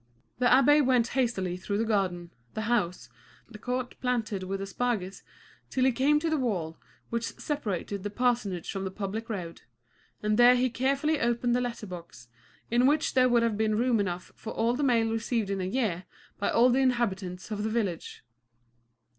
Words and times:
The 0.39 0.47
abbé 0.47 0.83
went 0.83 1.09
hastily 1.09 1.57
through 1.57 1.77
the 1.77 1.85
garden, 1.85 2.31
the 2.55 2.61
house, 2.63 3.07
the 3.47 3.59
court 3.59 4.01
planted 4.01 4.41
with 4.41 4.59
asparagus, 4.59 5.21
till 5.69 5.85
he 5.85 5.91
came 5.91 6.19
to 6.21 6.29
the 6.31 6.39
wall 6.39 6.79
which 7.11 7.37
separated 7.37 8.01
the 8.01 8.09
parsonage 8.09 8.71
from 8.71 8.83
the 8.83 8.89
public 8.89 9.29
road, 9.29 9.61
and 10.23 10.39
there 10.39 10.55
he 10.55 10.71
carefully 10.71 11.19
opened 11.21 11.55
the 11.55 11.61
letter 11.61 11.85
box, 11.85 12.29
in 12.71 12.87
which 12.87 13.13
there 13.13 13.29
would 13.29 13.43
have 13.43 13.57
been 13.59 13.77
room 13.77 13.99
enough 13.99 14.31
for 14.35 14.53
all 14.53 14.73
the 14.73 14.81
mail 14.81 15.11
received 15.11 15.51
in 15.51 15.61
a 15.61 15.65
year 15.65 16.05
by 16.39 16.49
all 16.49 16.71
the 16.71 16.79
inhabitants 16.79 17.51
of 17.51 17.61
the 17.61 17.69
village. 17.69 18.23